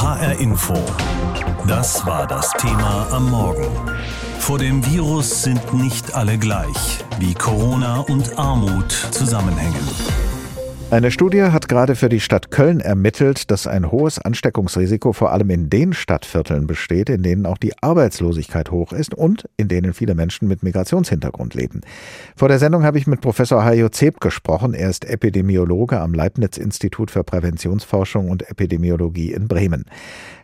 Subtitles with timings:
[0.00, 0.82] HR Info.
[1.66, 3.66] Das war das Thema am Morgen.
[4.38, 9.86] Vor dem Virus sind nicht alle gleich, wie Corona und Armut zusammenhängen.
[10.90, 15.50] Eine Studie hat gerade für die Stadt Köln ermittelt, dass ein hohes Ansteckungsrisiko vor allem
[15.50, 20.16] in den Stadtvierteln besteht, in denen auch die Arbeitslosigkeit hoch ist und in denen viele
[20.16, 21.82] Menschen mit Migrationshintergrund leben.
[22.34, 24.74] Vor der Sendung habe ich mit Professor Hajo Zeb gesprochen.
[24.74, 29.84] Er ist Epidemiologe am Leibniz-Institut für Präventionsforschung und Epidemiologie in Bremen.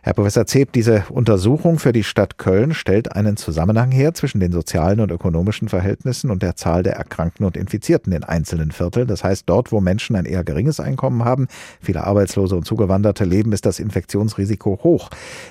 [0.01, 4.53] Herr Professor Zeb, diese Untersuchung für die Stadt Köln stellt einen Zusammenhang her zwischen den
[4.53, 9.07] sozialen und ökonomischen Verhältnissen und der Zahl der Erkrankten und Infizierten in einzelnen Vierteln.
[9.07, 11.47] Das heißt, dort, wo Menschen ein eher geringes Einkommen haben,
[11.81, 15.09] viele Arbeitslose und Zugewanderte leben, ist das Infektionsrisiko hoch.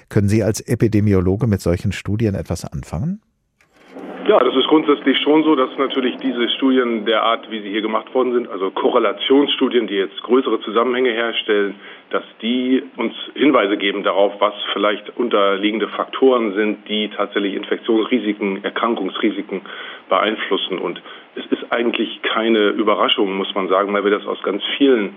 [0.09, 3.21] Können Sie als Epidemiologe mit solchen Studien etwas anfangen?
[4.29, 7.83] Ja, das ist grundsätzlich schon so, dass natürlich diese Studien der Art, wie sie hier
[7.83, 11.77] gemacht worden sind, also Korrelationsstudien, die jetzt größere Zusammenhänge herstellen,
[12.10, 19.63] dass die uns Hinweise geben darauf, was vielleicht unterliegende Faktoren sind, die tatsächlich Infektionsrisiken, Erkrankungsrisiken
[20.09, 20.79] beeinflussen.
[20.79, 21.02] Und
[21.35, 25.16] es ist eigentlich keine Überraschung, muss man sagen, weil wir das aus ganz vielen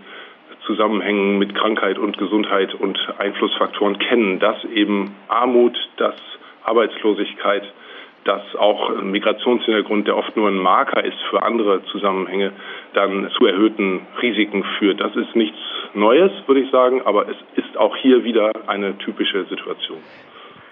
[0.65, 6.15] Zusammenhängen mit Krankheit und Gesundheit und Einflussfaktoren kennen, dass eben Armut, dass
[6.63, 7.63] Arbeitslosigkeit,
[8.29, 12.51] dass auch ein Migrationshintergrund, der oft nur ein Marker ist für andere Zusammenhänge,
[12.93, 15.01] dann zu erhöhten Risiken führt.
[15.01, 15.57] Das ist nichts
[15.95, 19.97] Neues, würde ich sagen, aber es ist auch hier wieder eine typische Situation.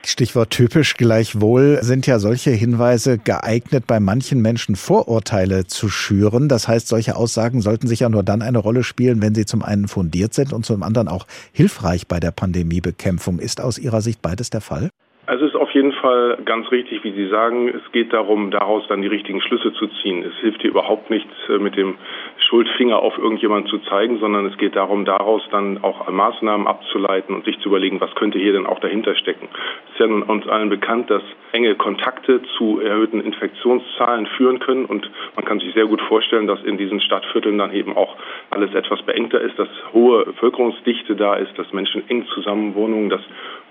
[0.06, 6.50] Stichwort typisch gleichwohl sind ja solche Hinweise geeignet, bei manchen Menschen Vorurteile zu schüren.
[6.50, 9.64] Das heißt, solche Aussagen sollten sich ja nur dann eine Rolle spielen, wenn sie zum
[9.64, 13.40] einen fundiert sind und zum anderen auch hilfreich bei der Pandemiebekämpfung.
[13.40, 14.92] Ist aus Ihrer Sicht beides der Fall?
[15.26, 17.68] Also auf jeden Fall ganz richtig, wie Sie sagen.
[17.70, 20.24] Es geht darum, daraus dann die richtigen Schlüsse zu ziehen.
[20.24, 21.96] Es hilft hier überhaupt nichts, äh, mit dem
[22.38, 27.46] Schuldfinger auf irgendjemanden zu zeigen, sondern es geht darum, daraus dann auch Maßnahmen abzuleiten und
[27.46, 29.48] sich zu überlegen, was könnte hier denn auch dahinter stecken.
[29.88, 35.10] Es ist ja uns allen bekannt, dass enge Kontakte zu erhöhten Infektionszahlen führen können und
[35.36, 38.16] man kann sich sehr gut vorstellen, dass in diesen Stadtvierteln dann eben auch
[38.50, 43.22] alles etwas beengter ist, dass hohe Bevölkerungsdichte da ist, dass Menschen eng zusammenwohnen, dass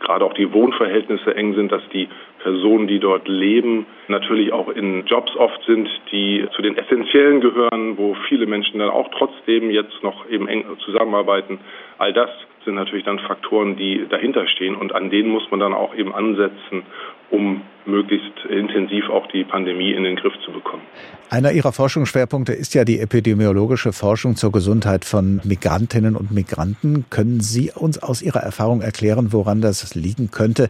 [0.00, 2.08] gerade auch die Wohnverhältnisse eng sind, dass die
[2.42, 7.98] Personen, die dort leben, natürlich auch in Jobs oft sind, die zu den essentiellen gehören,
[7.98, 11.58] wo viele Menschen dann auch trotzdem jetzt noch eben eng zusammenarbeiten.
[11.98, 12.30] All das
[12.64, 16.14] sind natürlich dann Faktoren, die dahinter stehen und an denen muss man dann auch eben
[16.14, 16.82] ansetzen,
[17.30, 20.82] um möglichst intensiv auch die Pandemie in den Griff zu bekommen.
[21.30, 27.04] Einer Ihrer Forschungsschwerpunkte ist ja die epidemiologische Forschung zur Gesundheit von Migrantinnen und Migranten.
[27.10, 30.68] Können Sie uns aus Ihrer Erfahrung erklären, woran das liegen könnte,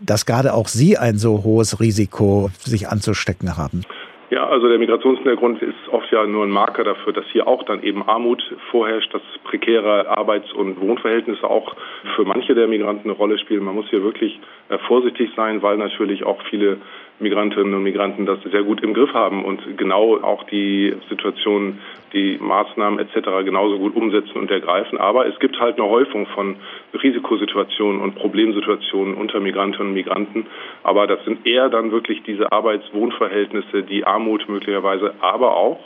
[0.00, 3.82] dass gerade auch Sie ein so hohes Risiko, sich anzustecken haben?
[4.28, 7.84] Ja, also der Migrationshintergrund ist oft ja nur ein Marker dafür, dass hier auch dann
[7.84, 8.42] eben Armut
[8.72, 11.76] vorherrscht, dass prekäre Arbeits- und Wohnverhältnisse auch
[12.16, 13.62] für manche der Migranten eine Rolle spielen.
[13.62, 16.78] Man muss hier wirklich äh, vorsichtig sein, weil natürlich auch viele
[17.18, 21.78] Migrantinnen und Migranten das sehr gut im Griff haben und genau auch die Situation,
[22.12, 23.44] die Maßnahmen etc.
[23.44, 24.98] genauso gut umsetzen und ergreifen.
[24.98, 26.56] Aber es gibt halt eine Häufung von
[26.92, 30.46] Risikosituationen und Problemsituationen unter Migrantinnen und Migranten.
[30.82, 35.80] Aber das sind eher dann wirklich diese Arbeits-Wohnverhältnisse, die Armut möglicherweise, aber auch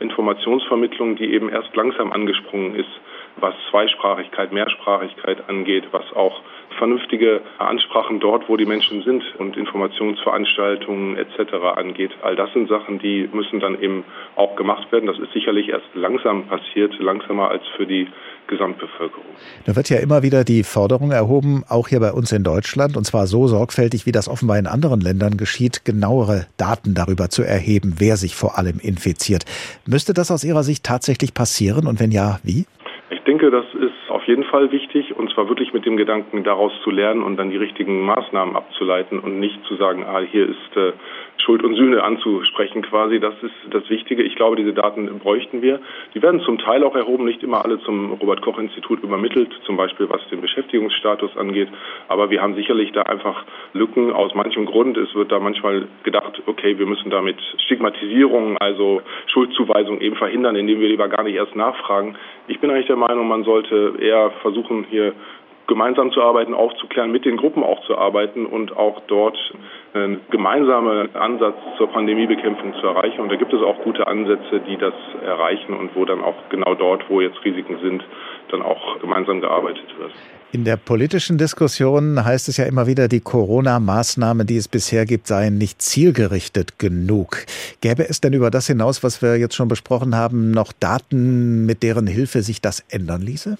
[0.00, 2.88] Informationsvermittlung, die eben erst langsam angesprungen ist,
[3.36, 6.40] was Zweisprachigkeit, Mehrsprachigkeit angeht, was auch
[6.80, 11.52] vernünftige Ansprachen dort, wo die Menschen sind und Informationsveranstaltungen etc.
[11.76, 12.10] angeht.
[12.22, 14.02] All das sind Sachen, die müssen dann eben
[14.34, 15.06] auch gemacht werden.
[15.06, 18.08] Das ist sicherlich erst langsam passiert, langsamer als für die
[18.46, 19.26] Gesamtbevölkerung.
[19.66, 23.04] Da wird ja immer wieder die Forderung erhoben, auch hier bei uns in Deutschland, und
[23.04, 27.96] zwar so sorgfältig, wie das offenbar in anderen Ländern geschieht, genauere Daten darüber zu erheben,
[27.98, 29.44] wer sich vor allem infiziert.
[29.86, 32.64] Müsste das aus Ihrer Sicht tatsächlich passieren und wenn ja, wie?
[33.10, 36.72] Ich denke, das ist auf jeden Fall wichtig und zwar wirklich mit dem Gedanken, daraus
[36.82, 40.76] zu lernen und dann die richtigen Maßnahmen abzuleiten und nicht zu sagen, ah, hier ist
[40.76, 40.92] äh,
[41.40, 43.20] Schuld und Sühne anzusprechen quasi.
[43.20, 44.22] Das ist das Wichtige.
[44.22, 45.80] Ich glaube, diese Daten bräuchten wir.
[46.14, 50.20] Die werden zum Teil auch erhoben, nicht immer alle zum Robert-Koch-Institut übermittelt, zum Beispiel was
[50.30, 51.68] den Beschäftigungsstatus angeht.
[52.08, 54.96] Aber wir haben sicherlich da einfach Lücken aus manchem Grund.
[54.96, 60.80] Es wird da manchmal gedacht, okay, wir müssen damit Stigmatisierung, also Schuldzuweisung eben verhindern, indem
[60.80, 62.16] wir lieber gar nicht erst nachfragen.
[62.48, 65.14] Ich bin eigentlich der Meinung, man sollte eher versuchen, hier
[65.70, 69.38] gemeinsam zu arbeiten, aufzuklären, mit den Gruppen auch zu arbeiten und auch dort
[69.94, 73.20] einen gemeinsamen Ansatz zur Pandemiebekämpfung zu erreichen.
[73.20, 74.94] Und da gibt es auch gute Ansätze, die das
[75.24, 78.04] erreichen und wo dann auch genau dort, wo jetzt Risiken sind,
[78.50, 80.10] dann auch gemeinsam gearbeitet wird.
[80.52, 85.28] In der politischen Diskussion heißt es ja immer wieder, die Corona-Maßnahmen, die es bisher gibt,
[85.28, 87.44] seien nicht zielgerichtet genug.
[87.80, 91.84] Gäbe es denn über das hinaus, was wir jetzt schon besprochen haben, noch Daten, mit
[91.84, 93.56] deren Hilfe sich das ändern ließe?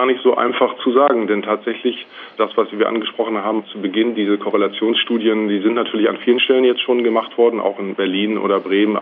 [0.00, 2.06] Gar nicht so einfach zu sagen, denn tatsächlich
[2.38, 6.64] das, was wir angesprochen haben zu Beginn, diese Korrelationsstudien, die sind natürlich an vielen Stellen
[6.64, 8.98] jetzt schon gemacht worden, auch in Berlin oder Bremen.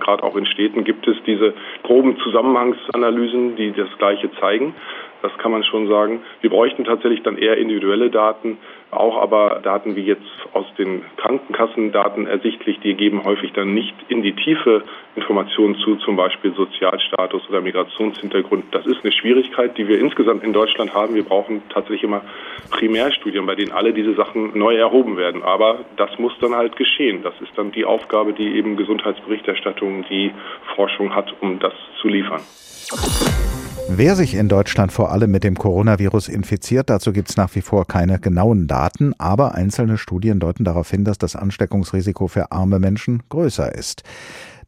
[0.00, 1.54] Gerade auch in Städten gibt es diese
[1.84, 4.74] groben Zusammenhangsanalysen, die das Gleiche zeigen.
[5.22, 6.20] Das kann man schon sagen.
[6.40, 8.58] Wir bräuchten tatsächlich dann eher individuelle Daten,
[8.90, 10.22] auch aber Daten wie jetzt
[10.52, 14.82] aus den Krankenkassendaten ersichtlich, die geben häufig dann nicht in die Tiefe
[15.16, 18.64] Informationen zu, zum Beispiel Sozialstatus oder Migrationshintergrund.
[18.72, 21.14] Das ist eine Schwierigkeit, die wir insgesamt in Deutschland haben.
[21.14, 22.22] Wir brauchen tatsächlich immer
[22.70, 25.42] Primärstudien, bei denen alle diese Sachen neu erhoben werden.
[25.42, 27.22] Aber das muss dann halt geschehen.
[27.22, 30.32] Das ist dann die Aufgabe, die eben Gesundheitsberichterstattung, die
[30.74, 32.40] Forschung hat, um das zu liefern.
[33.92, 37.60] Wer sich in Deutschland vor allem mit dem Coronavirus infiziert, dazu gibt es nach wie
[37.60, 38.79] vor keine genauen Daten,
[39.18, 44.02] aber einzelne Studien deuten darauf hin, dass das Ansteckungsrisiko für arme Menschen größer ist.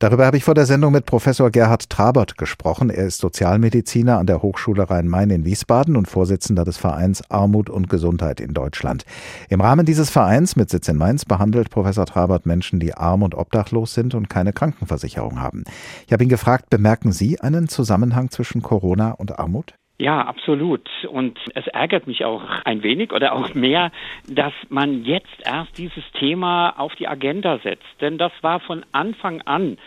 [0.03, 2.91] Darüber habe ich vor der Sendung mit Professor Gerhard Trabert gesprochen.
[2.91, 7.89] Er ist Sozialmediziner an der Hochschule Rhein-Main in Wiesbaden und Vorsitzender des Vereins Armut und
[7.89, 9.05] Gesundheit in Deutschland.
[9.49, 13.37] Im Rahmen dieses Vereins mit Sitz in Mainz behandelt Professor Trabert Menschen, die arm und
[13.37, 15.63] obdachlos sind und keine Krankenversicherung haben.
[16.09, 19.75] Ich habe ihn gefragt, bemerken Sie einen Zusammenhang zwischen Corona und Armut?
[20.03, 20.91] Ja, absolut.
[21.09, 23.93] Und es ärgert mich auch ein wenig oder auch mehr,
[24.27, 27.87] dass man jetzt erst dieses Thema auf die Agenda setzt.
[28.01, 29.79] Denn das war von Anfang an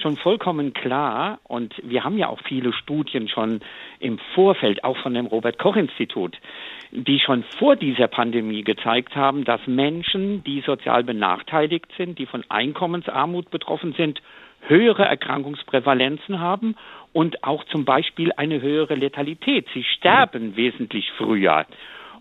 [0.00, 3.60] schon vollkommen klar und wir haben ja auch viele Studien schon
[3.98, 6.38] im Vorfeld, auch von dem Robert Koch Institut,
[6.92, 12.44] die schon vor dieser Pandemie gezeigt haben, dass Menschen, die sozial benachteiligt sind, die von
[12.48, 14.20] Einkommensarmut betroffen sind,
[14.68, 16.76] höhere Erkrankungsprävalenzen haben
[17.12, 19.66] und auch zum Beispiel eine höhere Letalität.
[19.74, 21.66] Sie sterben wesentlich früher.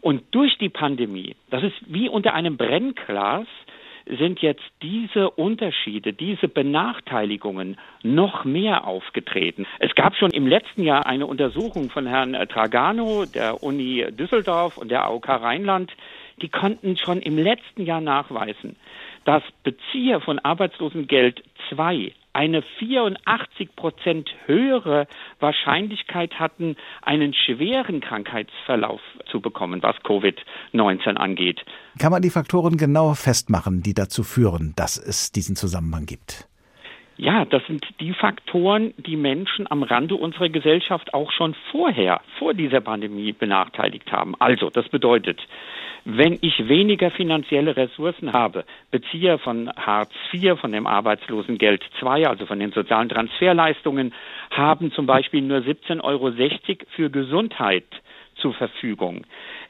[0.02, 3.48] Und durch die Pandemie, das ist wie unter einem Brennglas,
[4.06, 9.66] sind jetzt diese Unterschiede, diese Benachteiligungen noch mehr aufgetreten.
[9.80, 14.92] Es gab schon im letzten Jahr eine Untersuchung von Herrn Tragano der Uni Düsseldorf und
[14.92, 15.92] der AOK Rheinland,
[16.42, 18.76] die konnten schon im letzten Jahr nachweisen,
[19.24, 25.08] dass Bezieher von Arbeitslosengeld 2 eine 84 Prozent höhere
[25.40, 29.00] Wahrscheinlichkeit hatten, einen schweren Krankheitsverlauf
[29.32, 31.62] zu bekommen, was Covid-19 angeht.
[31.98, 36.50] Kann man die Faktoren genau festmachen, die dazu führen, dass es diesen Zusammenhang gibt?
[37.18, 42.54] Ja, das sind die Faktoren, die Menschen am Rande unserer Gesellschaft auch schon vorher, vor
[42.54, 44.36] dieser Pandemie benachteiligt haben.
[44.40, 45.40] Also, das bedeutet,
[46.04, 52.46] wenn ich weniger finanzielle Ressourcen habe, Bezieher von Hartz IV, von dem Arbeitslosengeld II, also
[52.46, 54.14] von den sozialen Transferleistungen,
[54.52, 56.32] haben zum Beispiel nur 17,60 Euro
[56.90, 57.86] für Gesundheit
[58.36, 59.26] zur Verfügung.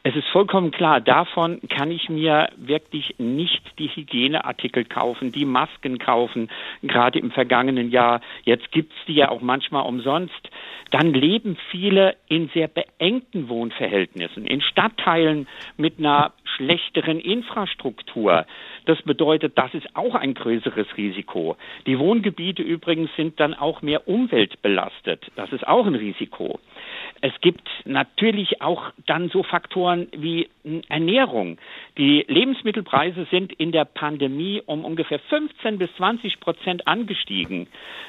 [0.08, 5.98] Es ist vollkommen klar, davon kann ich mir wirklich nicht die Hygieneartikel kaufen, die Masken
[5.98, 6.52] kaufen,
[6.84, 8.22] gerade im vergangenen Jahr.
[8.44, 10.52] Jetzt gibt's die ja auch manchmal umsonst.
[10.92, 18.46] Dann leben viele in sehr beengten Wohnverhältnissen, in Stadtteilen mit einer schlechteren Infrastruktur.
[18.86, 21.58] Das bedeutet, das ist auch ein größeres Risiko.
[21.88, 25.32] Die Wohngebiete übrigens sind dann auch mehr umweltbelastet.
[25.36, 26.60] Das ist auch ein Risiko.
[27.22, 30.50] Es gibt natürlich auch dann so Faktoren wie
[30.90, 31.58] Ernährung.
[31.98, 37.68] Die Lebensmittelpreise sind in der Pandemie um ungefähr 15 bis 20 Prozent angestiegen.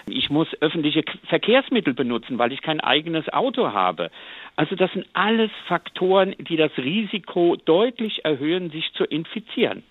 [0.09, 4.11] Ich muss öffentliche Verkehrsmittel benutzen, weil ich kein eigenes Auto habe.
[4.57, 9.83] Also das sind alles Faktoren, die das Risiko deutlich erhöhen, sich zu infizieren.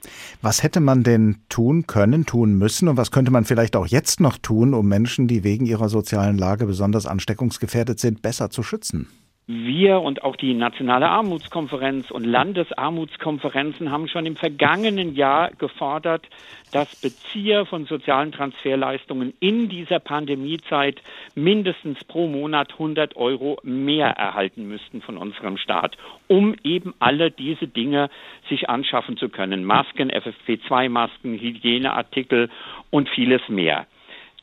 [0.42, 4.20] Was hätte man denn tun können, tun müssen und was könnte man vielleicht auch jetzt
[4.20, 9.08] noch tun, um Menschen, die wegen ihrer sozialen Lage besonders ansteckungsgefährdet sind, besser zu schützen?
[9.48, 16.28] Wir und auch die Nationale Armutskonferenz und Landesarmutskonferenzen haben schon im vergangenen Jahr gefordert,
[16.72, 21.00] dass Bezieher von sozialen Transferleistungen in dieser Pandemiezeit
[21.36, 25.96] mindestens pro Monat 100 Euro mehr erhalten müssten von unserem Staat,
[26.28, 28.10] um eben alle diese Dinge
[28.50, 29.64] sich anschaffen zu können.
[29.64, 32.50] Masken, FFP2-Masken, Hygieneartikel
[32.90, 33.86] und vieles mehr.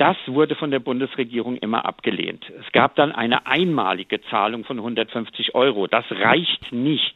[0.02, 2.44] Das wurde von der Bundesregierung immer abgelehnt.
[2.60, 5.86] Es gab dann eine einmalige Zahlung von 150 Euro.
[5.86, 7.14] Das reicht nicht.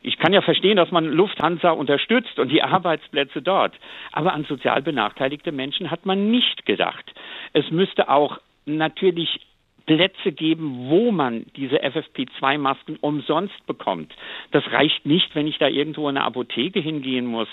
[0.00, 3.74] Ich kann ja verstehen, dass man Lufthansa unterstützt und die Arbeitsplätze dort.
[4.10, 7.04] Aber an sozial benachteiligte Menschen hat man nicht gedacht.
[7.52, 9.40] Es müsste auch natürlich
[9.84, 14.14] Plätze geben, wo man diese FFP2-Masken umsonst bekommt.
[14.52, 17.48] Das reicht nicht, wenn ich da irgendwo in eine Apotheke hingehen muss.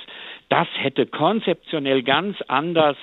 [0.47, 2.95] Das hätte konzeptionell ganz anders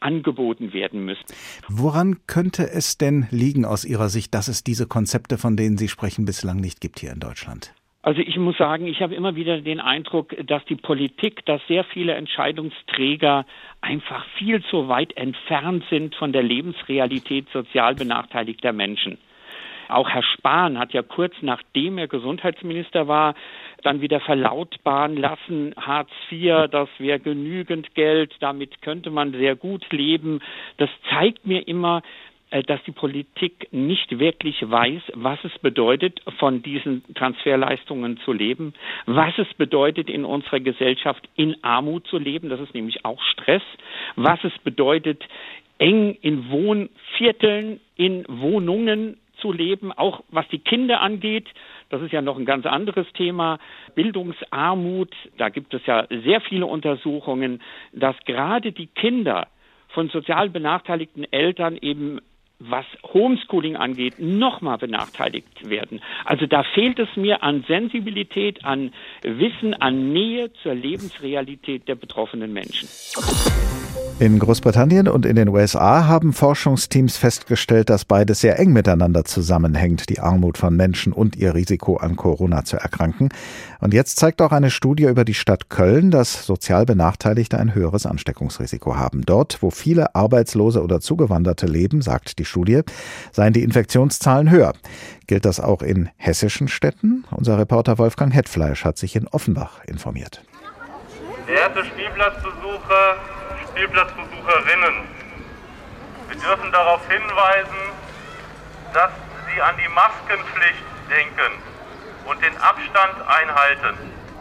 [0.00, 1.24] angeboten werden müssen.
[1.68, 5.88] Woran könnte es denn liegen aus Ihrer Sicht, dass es diese Konzepte, von denen Sie
[5.88, 7.74] sprechen, bislang nicht gibt hier in Deutschland?
[8.02, 11.84] Also ich muss sagen, ich habe immer wieder den Eindruck, dass die Politik, dass sehr
[11.84, 13.44] viele Entscheidungsträger
[13.80, 19.18] einfach viel zu weit entfernt sind von der Lebensrealität sozial benachteiligter Menschen.
[19.88, 23.34] Auch Herr Spahn hat ja kurz nachdem er Gesundheitsminister war,
[23.82, 29.84] dann wieder verlautbaren lassen, Hartz IV, das wäre genügend Geld, damit könnte man sehr gut
[29.90, 30.40] leben.
[30.76, 32.02] Das zeigt mir immer,
[32.50, 38.72] äh, dass die Politik nicht wirklich weiß, was es bedeutet, von diesen Transferleistungen zu leben,
[39.06, 43.62] was es bedeutet, in unserer Gesellschaft in Armut zu leben, das ist nämlich auch Stress,
[44.16, 45.22] was es bedeutet,
[45.78, 51.48] eng in Wohnvierteln, in Wohnungen zu leben, auch was die Kinder angeht.
[51.90, 53.58] Das ist ja noch ein ganz anderes Thema.
[53.94, 59.48] Bildungsarmut, da gibt es ja sehr viele Untersuchungen, dass gerade die Kinder
[59.88, 62.20] von sozial benachteiligten Eltern eben
[62.58, 66.00] was Homeschooling angeht, nochmal benachteiligt werden.
[66.24, 72.52] Also da fehlt es mir an Sensibilität, an Wissen, an Nähe zur Lebensrealität der betroffenen
[72.52, 72.88] Menschen.
[74.20, 80.08] In Großbritannien und in den USA haben Forschungsteams festgestellt, dass beides sehr eng miteinander zusammenhängt,
[80.08, 83.28] die Armut von Menschen und ihr Risiko an Corona zu erkranken.
[83.80, 88.06] Und jetzt zeigt auch eine Studie über die Stadt Köln, dass sozial Benachteiligte ein höheres
[88.06, 89.22] Ansteckungsrisiko haben.
[89.24, 92.82] Dort, wo viele Arbeitslose oder Zugewanderte leben, sagt die Studie,
[93.32, 94.72] seien die Infektionszahlen höher.
[95.26, 97.24] Gilt das auch in hessischen Städten?
[97.30, 100.42] Unser Reporter Wolfgang Hetfleisch hat sich in Offenbach informiert.
[101.46, 103.16] Verehrte Spielplatzbesucher,
[103.70, 104.94] Spielplatzbesucherinnen.
[106.28, 107.78] Wir dürfen darauf hinweisen,
[108.92, 109.10] dass
[109.54, 111.52] Sie an die Maskenpflicht denken
[112.28, 113.96] und den Abstand einhalten.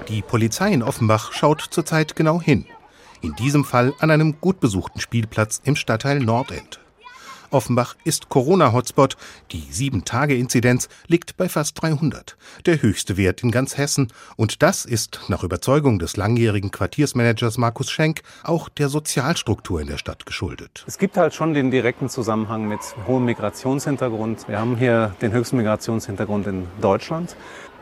[0.07, 2.65] Die Polizei in Offenbach schaut zurzeit genau hin.
[3.21, 6.79] In diesem Fall an einem gut besuchten Spielplatz im Stadtteil Nordend.
[7.51, 9.17] Offenbach ist Corona-Hotspot.
[9.51, 14.07] Die 7-Tage-Inzidenz liegt bei fast 300, der höchste Wert in ganz Hessen.
[14.35, 19.97] Und das ist nach Überzeugung des langjährigen Quartiersmanagers Markus Schenk auch der Sozialstruktur in der
[19.97, 20.83] Stadt geschuldet.
[20.87, 24.47] Es gibt halt schon den direkten Zusammenhang mit hohem Migrationshintergrund.
[24.47, 27.35] Wir haben hier den höchsten Migrationshintergrund in Deutschland.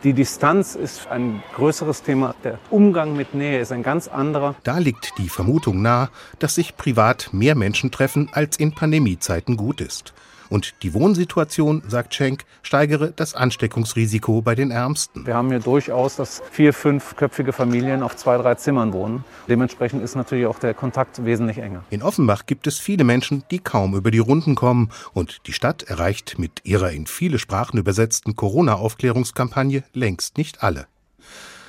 [0.03, 2.35] Die Distanz ist ein größeres Thema.
[2.43, 4.55] Der Umgang mit Nähe ist ein ganz anderer.
[4.63, 6.09] Da liegt die Vermutung nahe,
[6.39, 10.13] dass sich privat mehr Menschen treffen, als in Pandemiezeiten gut ist.
[10.49, 15.25] Und die Wohnsituation, sagt Schenk, steigere das Ansteckungsrisiko bei den Ärmsten.
[15.25, 19.23] Wir haben hier durchaus, dass vier, fünfköpfige Familien auf zwei, drei Zimmern wohnen.
[19.47, 21.83] Dementsprechend ist natürlich auch der Kontakt wesentlich enger.
[21.89, 24.91] In Offenbach gibt es viele Menschen, die kaum über die Runden kommen.
[25.13, 30.87] Und die Stadt erreicht mit ihrer in viele Sprachen übersetzten Corona-Aufklärungskampagne längst nicht alle.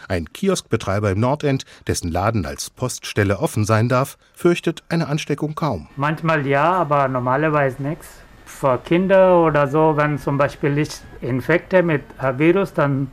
[0.08, 5.88] Ein Kioskbetreiber im Nordend, dessen Laden als Poststelle offen sein darf, fürchtet eine Ansteckung kaum.
[5.96, 8.06] Manchmal ja, aber normalerweise nichts
[8.46, 12.02] für Kinder oder so, wenn zum Beispiel ich Infekte mit
[12.38, 13.08] Virus, dann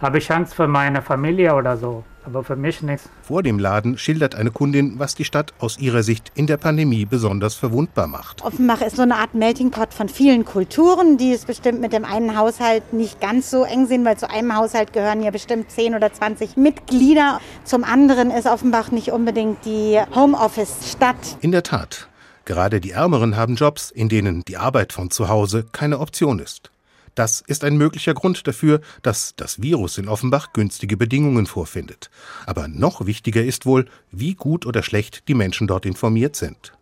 [0.00, 2.04] habe ich Angst für meine Familie oder so.
[2.26, 3.10] Aber für mich nichts.
[3.22, 7.04] Vor dem Laden schildert eine Kundin, was die Stadt aus ihrer Sicht in der Pandemie
[7.04, 8.42] besonders verwundbar macht.
[8.42, 12.06] Offenbach ist so eine Art Melting Pot von vielen Kulturen, die es bestimmt mit dem
[12.06, 15.94] einen Haushalt nicht ganz so eng sind, weil zu einem Haushalt gehören ja bestimmt 10
[15.94, 17.40] oder 20 Mitglieder.
[17.64, 21.36] Zum anderen ist Offenbach nicht unbedingt die Homeoffice-Stadt.
[21.42, 22.08] In der Tat.
[22.44, 26.70] Gerade die Ärmeren haben Jobs, in denen die Arbeit von zu Hause keine Option ist.
[27.14, 32.10] Das ist ein möglicher Grund dafür, dass das Virus in Offenbach günstige Bedingungen vorfindet.
[32.44, 36.72] Aber noch wichtiger ist wohl, wie gut oder schlecht die Menschen dort informiert sind.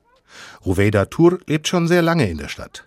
[0.65, 2.85] Ruveida Tur lebt schon sehr lange in der Stadt.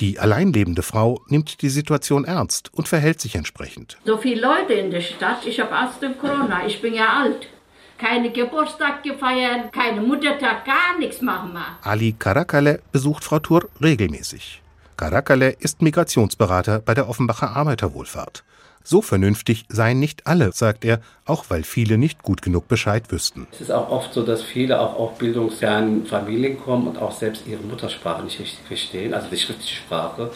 [0.00, 3.96] Die alleinlebende Frau nimmt die Situation ernst und verhält sich entsprechend.
[4.04, 7.48] So viele Leute in der Stadt, ich habe Angst vor Corona, ich bin ja alt
[7.98, 11.66] keine Geburtstag gefeiert, keine Muttertag, gar nichts machen wir.
[11.82, 14.62] Ali Karakale besucht Frau Tur regelmäßig.
[14.96, 18.44] Karakale ist Migrationsberater bei der Offenbacher Arbeiterwohlfahrt.
[18.86, 23.46] So vernünftig seien nicht alle, sagt er, auch weil viele nicht gut genug Bescheid wüssten.
[23.50, 27.46] Es ist auch oft so, dass viele auch aus bildungsfernen Familien kommen und auch selbst
[27.46, 30.30] ihre Muttersprache nicht richtig verstehen, also die schriftliche Sprache.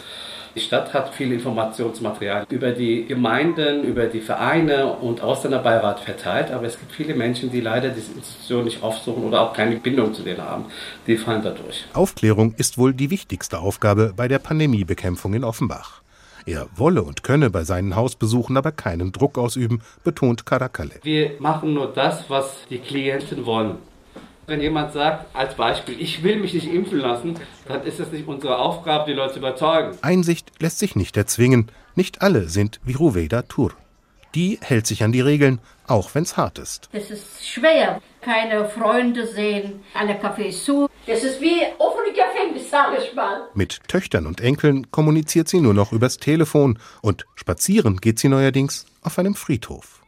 [0.59, 6.65] Die Stadt hat viel Informationsmaterial über die Gemeinden, über die Vereine und Ausländerbeirat verteilt, aber
[6.65, 10.21] es gibt viele Menschen, die leider diese Institution nicht aufsuchen oder auch keine Bindung zu
[10.21, 10.65] denen haben.
[11.07, 11.85] Die fallen dadurch.
[11.93, 16.01] Aufklärung ist wohl die wichtigste Aufgabe bei der Pandemiebekämpfung in Offenbach.
[16.45, 20.95] Er wolle und könne bei seinen Hausbesuchen aber keinen Druck ausüben, betont Karakale.
[21.03, 23.77] Wir machen nur das, was die Klienten wollen.
[24.49, 27.35] Wenn jemand sagt, als Beispiel, ich will mich nicht impfen lassen,
[27.67, 29.95] dann ist es nicht unsere Aufgabe, die Leute zu überzeugen.
[30.01, 31.71] Einsicht lässt sich nicht erzwingen.
[31.93, 33.73] Nicht alle sind wie Ruveda Tur.
[34.33, 36.89] Die hält sich an die Regeln, auch wenn's hart ist.
[36.91, 40.89] Es ist schwer, keine Freunde sehen, alle Cafés zu.
[41.05, 43.49] Das ist wie offene Gefängnis, sage ich mal.
[43.53, 48.87] Mit Töchtern und Enkeln kommuniziert sie nur noch übers Telefon und spazieren geht sie neuerdings
[49.03, 50.01] auf einem Friedhof.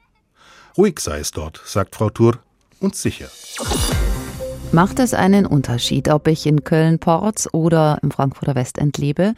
[0.75, 2.39] Ruhig sei es dort, sagt Frau Tur,
[2.79, 3.29] und sicher.
[4.73, 9.33] Macht es einen Unterschied, ob ich in Köln-Porz oder im Frankfurter Westend lebe?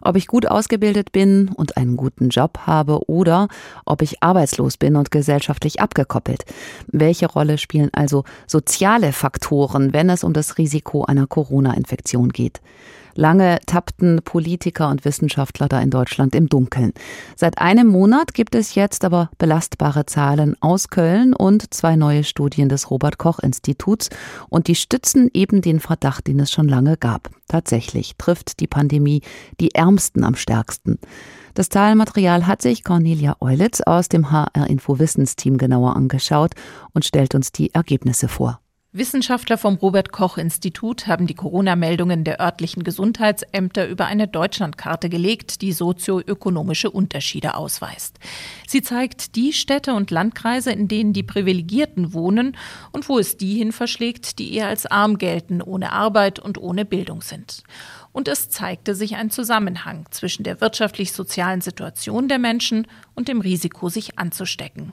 [0.00, 3.48] Ob ich gut ausgebildet bin und einen guten Job habe oder
[3.84, 6.44] ob ich arbeitslos bin und gesellschaftlich abgekoppelt?
[6.86, 12.60] Welche Rolle spielen also soziale Faktoren, wenn es um das Risiko einer Corona-Infektion geht?
[13.16, 16.92] Lange tappten Politiker und Wissenschaftler da in Deutschland im Dunkeln.
[17.34, 22.68] Seit einem Monat gibt es jetzt aber belastbare Zahlen aus Köln und zwei neue Studien
[22.68, 24.10] des Robert Koch Instituts
[24.50, 27.30] und die stützen eben den Verdacht, den es schon lange gab.
[27.48, 29.22] Tatsächlich trifft die Pandemie
[29.60, 30.98] die Ärmsten am stärksten.
[31.54, 36.52] Das Zahlenmaterial hat sich Cornelia Eulitz aus dem HR Info Wissensteam genauer angeschaut
[36.92, 38.60] und stellt uns die Ergebnisse vor.
[38.96, 45.60] Wissenschaftler vom Robert Koch Institut haben die Corona-Meldungen der örtlichen Gesundheitsämter über eine Deutschlandkarte gelegt,
[45.60, 48.18] die sozioökonomische Unterschiede ausweist.
[48.66, 52.56] Sie zeigt die Städte und Landkreise, in denen die Privilegierten wohnen
[52.92, 56.84] und wo es die hin verschlägt, die eher als arm gelten, ohne Arbeit und ohne
[56.84, 57.64] Bildung sind.
[58.12, 63.90] Und es zeigte sich ein Zusammenhang zwischen der wirtschaftlich-sozialen Situation der Menschen und dem Risiko,
[63.90, 64.92] sich anzustecken.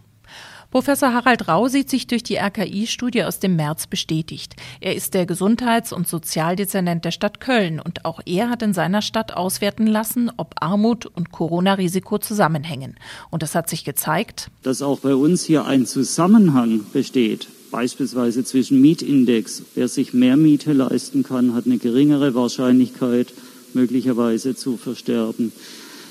[0.73, 4.55] Professor Harald Rau sieht sich durch die RKI-Studie aus dem März bestätigt.
[4.81, 9.03] Er ist der Gesundheits- und Sozialdezernent der Stadt Köln und auch er hat in seiner
[9.03, 12.95] Stadt auswerten lassen, ob Armut und Corona-Risiko zusammenhängen.
[13.29, 18.81] Und es hat sich gezeigt, dass auch bei uns hier ein Zusammenhang besteht beispielsweise zwischen
[18.81, 19.61] Mietindex.
[19.75, 23.27] Wer sich mehr Miete leisten kann, hat eine geringere Wahrscheinlichkeit,
[23.75, 25.51] möglicherweise zu versterben.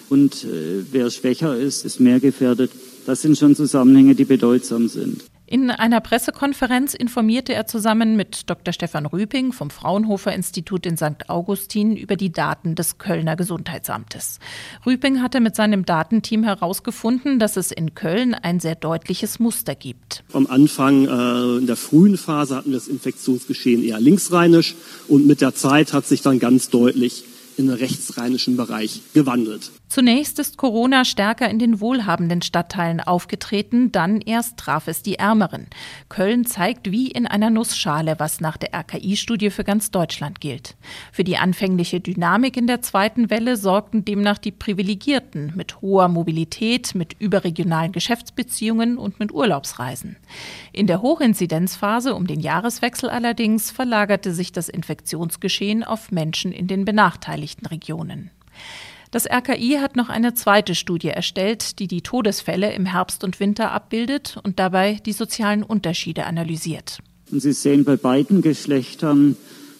[0.09, 2.71] Und äh, wer schwächer ist, ist mehr gefährdet,
[3.07, 5.23] das sind schon Zusammenhänge, die bedeutsam sind.
[5.53, 8.73] In einer Pressekonferenz informierte er zusammen mit Dr.
[8.73, 11.29] Stefan Rüping vom Fraunhofer Institut in St.
[11.29, 14.39] Augustin über die Daten des Kölner Gesundheitsamtes.
[14.87, 20.25] Rüping hatte mit seinem Datenteam herausgefunden, dass es in Köln ein sehr deutliches Muster gibt.
[20.33, 24.75] Am Anfang äh, in der frühen Phase hatten wir das Infektionsgeschehen eher linksrheinisch
[25.07, 27.25] und mit der Zeit hat sich dann ganz deutlich
[27.59, 29.71] in den rechtsrheinischen Bereich gewandelt.
[29.93, 35.67] Zunächst ist Corona stärker in den wohlhabenden Stadtteilen aufgetreten, dann erst traf es die Ärmeren.
[36.09, 40.77] Köln zeigt wie in einer Nussschale, was nach der RKI-Studie für ganz Deutschland gilt.
[41.13, 46.95] Für die anfängliche Dynamik in der zweiten Welle sorgten demnach die Privilegierten mit hoher Mobilität,
[46.95, 50.17] mit überregionalen Geschäftsbeziehungen und mit Urlaubsreisen.
[50.73, 56.87] In der Hochinzidenzphase um den Jahreswechsel allerdings verlagerte sich das Infektionsgeschehen auf Menschen in den
[56.87, 58.31] benachteiligten Regionen.
[59.13, 63.71] Das RKI hat noch eine zweite Studie erstellt, die die Todesfälle im Herbst und Winter
[63.71, 67.01] abbildet und dabei die sozialen Unterschiede analysiert.
[67.31, 69.37] Und Sie sehen bei beiden Geschlechtern,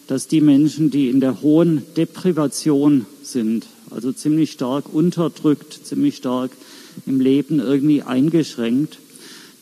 [0.07, 6.51] dass die Menschen, die in der hohen Deprivation sind, also ziemlich stark unterdrückt, ziemlich stark
[7.07, 8.99] im Leben irgendwie eingeschränkt,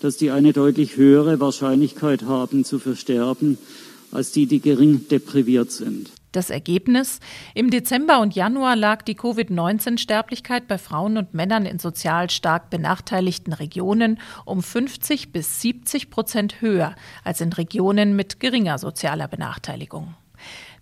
[0.00, 3.56] dass die eine deutlich höhere Wahrscheinlichkeit haben zu versterben
[4.10, 6.10] als die, die gering depriviert sind.
[6.32, 7.18] Das Ergebnis?
[7.54, 13.52] Im Dezember und Januar lag die Covid-19-Sterblichkeit bei Frauen und Männern in sozial stark benachteiligten
[13.52, 20.14] Regionen um 50 bis 70 Prozent höher als in Regionen mit geringer sozialer Benachteiligung.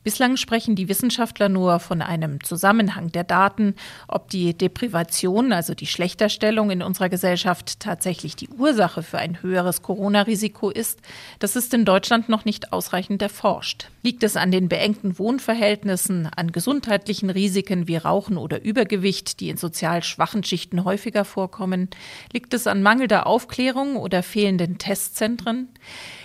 [0.05, 3.75] Bislang sprechen die Wissenschaftler nur von einem Zusammenhang der Daten.
[4.07, 9.83] Ob die Deprivation, also die Schlechterstellung in unserer Gesellschaft tatsächlich die Ursache für ein höheres
[9.83, 11.01] Corona-Risiko ist,
[11.41, 13.89] das ist in Deutschland noch nicht ausreichend erforscht.
[14.03, 19.57] Liegt es an den beengten Wohnverhältnissen, an gesundheitlichen Risiken wie Rauchen oder Übergewicht, die in
[19.57, 21.91] sozial schwachen Schichten häufiger vorkommen?
[22.33, 25.69] Liegt es an mangelnder Aufklärung oder fehlenden Testzentren?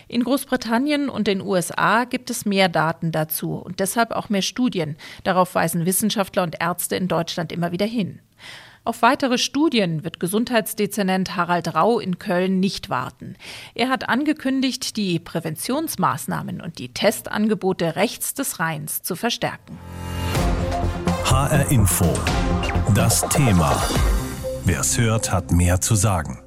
[0.08, 4.98] In Großbritannien und den USA gibt es mehr Daten dazu und deshalb auch mehr Studien.
[5.24, 8.20] Darauf weisen Wissenschaftler und Ärzte in Deutschland immer wieder hin.
[8.86, 13.38] Auf weitere Studien wird Gesundheitsdezernent Harald Rau in Köln nicht warten.
[13.76, 19.80] Er hat angekündigt, die Präventionsmaßnahmen und die Testangebote rechts des Rheins zu verstärken.
[21.24, 22.14] HR Info.
[22.94, 23.82] Das Thema.
[24.66, 26.43] Wer es hört, hat mehr zu sagen.